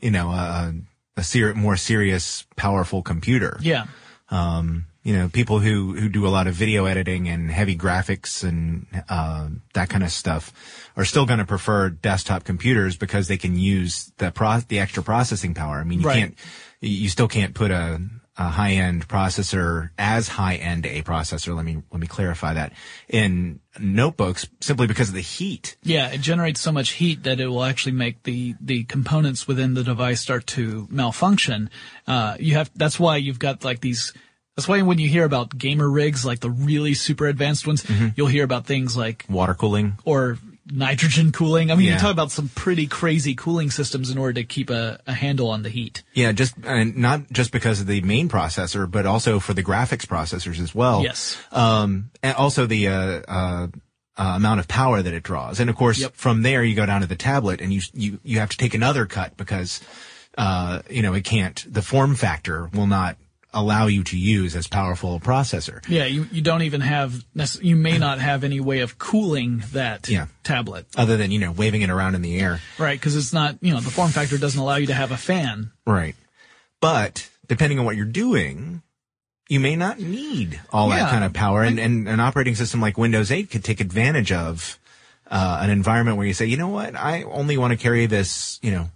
[0.01, 0.73] you know, a,
[1.15, 3.57] a ser- more serious, powerful computer.
[3.61, 3.85] Yeah.
[4.29, 8.43] Um, you know, people who, who do a lot of video editing and heavy graphics
[8.43, 10.53] and, uh, that kind of stuff
[10.95, 15.01] are still going to prefer desktop computers because they can use the pro, the extra
[15.01, 15.77] processing power.
[15.77, 16.19] I mean, you Right.
[16.19, 16.35] can't,
[16.81, 17.99] you still can't put a,
[18.37, 21.55] a high-end processor as high-end a processor.
[21.55, 22.73] Let me, let me clarify that
[23.09, 25.77] in notebooks simply because of the heat.
[25.83, 29.73] Yeah, it generates so much heat that it will actually make the, the components within
[29.73, 31.69] the device start to malfunction.
[32.05, 34.13] Uh, you have, that's why you've got like these,
[34.55, 38.07] that's why when you hear about gamer rigs, like the really super advanced ones, Mm-hmm.
[38.15, 39.97] you'll hear about things like, Water cooling.
[40.05, 40.37] or
[40.73, 41.71] nitrogen cooling.
[41.71, 44.99] I mean, you talk about some pretty crazy cooling systems in order to keep a,
[45.07, 46.03] a handle on the heat.
[46.13, 50.05] Yeah, just and not just because of the main processor, but also for the graphics
[50.05, 51.01] processors as well.
[51.03, 51.37] Yes.
[51.51, 52.93] Um, and also the uh,
[53.27, 53.67] uh,
[54.17, 56.13] uh, amount of power that it draws, and of course, Yep.
[56.15, 58.73] from there you go down to the tablet, and you you you have to take
[58.73, 59.81] another cut because
[60.37, 61.65] uh, you know it can't.
[61.67, 63.17] The form factor will not
[63.53, 65.83] allow you to use as powerful a processor.
[65.89, 67.23] Yeah, you, you don't even have,
[67.61, 70.27] you may not have any way of cooling that Yeah.
[70.43, 70.85] tablet.
[70.95, 72.61] Other than you know waving it around in the air.
[72.77, 75.17] Right, because it's not, you know, the form factor doesn't allow you to have a
[75.17, 75.71] fan.
[75.85, 76.15] Right.
[76.79, 78.81] But depending on what you're doing,
[79.49, 80.99] you may not need all Yeah.
[80.99, 81.63] that kind of power.
[81.63, 84.79] And, and an operating system like Windows 8 could take advantage of
[85.29, 88.59] uh, an environment where you say, you know what, I only want to carry this,
[88.61, 88.89] you know,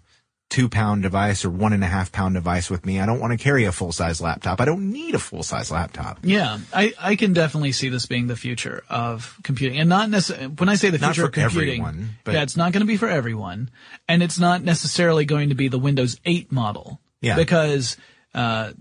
[0.49, 2.99] two pound device or one and a half pound device with me.
[2.99, 4.61] I don't want to carry a full size laptop.
[4.61, 6.19] I don't need a full size laptop.
[6.23, 10.47] Yeah, I, I can definitely see this being the future of computing, and not necessarily
[10.55, 11.81] when I say the Not future for of computing.
[11.81, 13.69] everyone, but- yeah, it's not going to be for everyone,
[14.07, 17.01] and it's not necessarily going to be the Windows 8 model.
[17.21, 17.37] Yeah.
[17.37, 17.97] because
[18.35, 18.73] uh,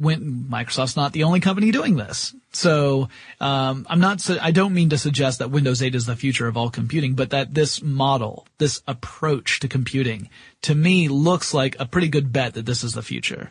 [0.00, 2.34] when Microsoft's not the only company doing this.
[2.52, 4.20] So um, I'm not.
[4.20, 7.14] Su- I don't mean to suggest that Windows 8 is the future of all computing,
[7.14, 10.30] but that this model, this approach to computing,
[10.62, 13.50] to me looks like a pretty good bet that this is the future.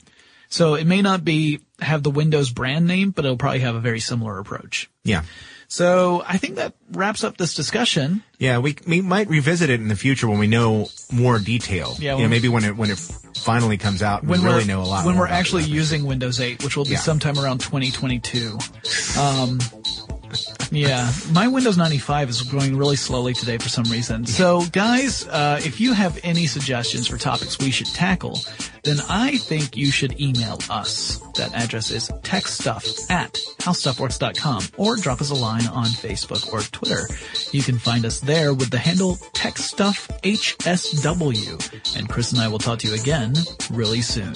[0.50, 3.80] So it may not be have the Windows brand name, but it'll probably have a
[3.80, 4.90] very similar approach.
[5.04, 5.24] Yeah.
[5.72, 8.24] So I think that wraps up this discussion.
[8.40, 11.96] Yeah, we we might revisit it in the future when we know more detail.
[12.00, 14.82] Yeah, you know, maybe when it when it finally comes out, When we really know
[14.82, 15.06] a lot.
[15.06, 16.98] when we're actually using Windows 8, which will be Yeah.
[16.98, 18.58] sometime around 2022.
[19.20, 19.60] Um,
[20.72, 24.26] yeah, my Windows 95 is growing really slowly today for some reason.
[24.26, 28.40] So, guys, uh, if you have any suggestions for topics we should tackle,
[28.84, 31.20] then I think you should email us.
[31.36, 37.08] That address is techstuff at howstuffworks.com or drop us a line on Facebook or Twitter.
[37.52, 41.98] You can find us there with the handle techstuffhsw.
[41.98, 43.34] And Chris and I will talk to you again
[43.72, 44.36] really soon.